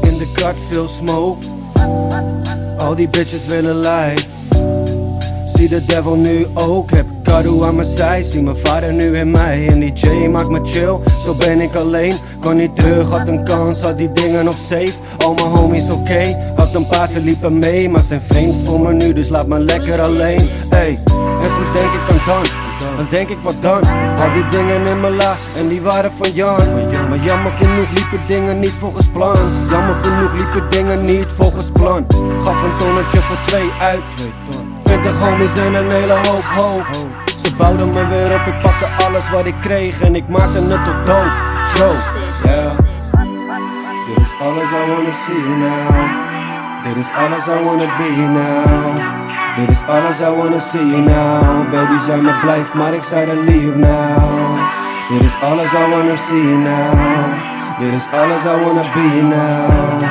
[0.00, 1.44] In de kat veel smoke.
[2.78, 4.28] Al die bitches willen lijf.
[5.46, 6.90] Zie de devil nu ook.
[6.90, 8.22] Heb kado aan mijn zij.
[8.22, 9.66] Zie mijn vader nu in mij.
[9.68, 10.98] En die J maakt me chill.
[11.24, 12.14] Zo ben ik alleen.
[12.40, 13.80] Kan niet terug, had een kans.
[13.80, 14.92] Had die dingen op safe.
[15.18, 16.52] Al mijn homies oké.
[16.56, 17.88] Had een paar, ze liepen mee.
[17.88, 19.12] Maar zijn vriend voor me nu.
[19.12, 20.48] Dus laat me lekker alleen.
[20.70, 20.98] Ey.
[21.42, 22.44] En soms denk ik aan dan.
[22.96, 23.80] Dan denk ik wat dan?
[24.18, 26.60] Al die dingen in mijn la en die waren van Jan.
[27.22, 29.36] Jammer genoeg liepen dingen niet volgens plan.
[29.70, 32.06] Jammer genoeg liepen dingen niet volgens plan.
[32.42, 34.02] Gaf een tonnetje voor twee uit.
[34.82, 36.86] Twintig homies en een hele hoop hoop.
[37.44, 40.84] Ze bouwden me weer op, ik pakte alles wat ik kreeg en ik maakte het
[40.84, 41.30] tot dood.
[41.76, 41.92] Yo,
[42.44, 42.78] yeah.
[44.06, 46.24] Dit is alles I wanna see now.
[46.84, 49.56] Dit is alles I wanna be now.
[49.56, 51.70] Dit is alles I wanna see now.
[51.70, 54.45] Baby, zij me blijft, maar ik zei er leave now.
[55.08, 57.78] Dit is alles I wanna see now.
[57.78, 60.02] Dit is alles I wanna be now.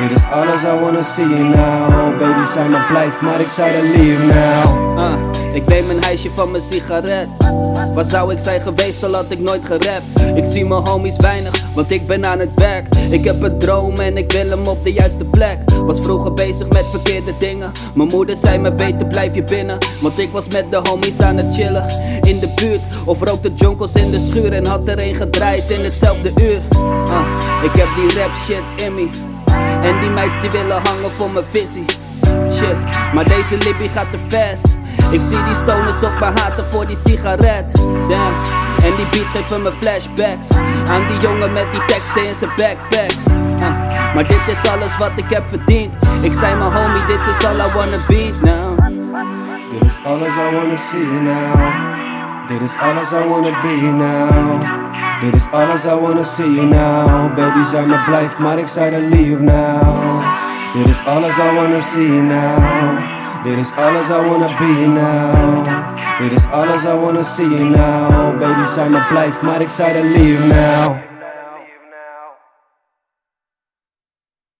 [0.00, 2.18] Dit is alles I wanna see now.
[2.18, 4.98] Baby, zij me blijft, maar ik zei er leave now.
[4.98, 7.28] Uh, ik neem een huisje van mijn sigaret.
[8.00, 10.20] Waar zou ik zijn geweest al had ik nooit gerapt?
[10.34, 12.94] Ik zie mijn homies weinig, want ik ben aan het werk.
[13.10, 15.58] Ik heb een droom en ik wil hem op de juiste plek.
[15.70, 17.72] Was vroeger bezig met verkeerde dingen.
[17.94, 19.78] Mijn moeder zei me beter blijf je binnen.
[20.00, 21.86] Want ik was met de homies aan het chillen.
[22.22, 24.52] In de buurt, of rookte jonkels in de schuur.
[24.52, 26.60] En had er een gedraaid in hetzelfde uur.
[26.72, 29.08] Uh, ik heb die rap shit in me.
[29.82, 31.84] En die meisjes die willen hangen voor mijn visie.
[32.52, 32.76] Shit,
[33.14, 34.79] maar deze lippie gaat te fast.
[35.10, 37.64] Ik zie die stoners op me haten voor die sigaret.
[38.08, 38.34] Damn.
[38.84, 40.46] En die beats geven me flashbacks.
[40.88, 43.12] Aan die jongen met die teksten in zijn backpack.
[44.14, 45.94] Maar dit is alles wat ik heb verdiend.
[46.22, 48.78] Ik zei mijn homie, dit is all I wanna be now.
[49.70, 51.98] Dit is alles I wanna see now.
[52.48, 54.62] Dit is alles I wanna be now.
[55.20, 57.34] Dit is alles I wanna see now.
[57.34, 60.24] Baby, zij me blijft, maar ik zei er leave now.
[60.74, 63.19] Dit is alles I wanna see now.
[63.44, 65.64] Dit is alles I wanna be now.
[66.20, 68.38] Dit is alles I wanna see now.
[68.38, 71.09] Baby, zij me blijft, maar ik zei er leave now.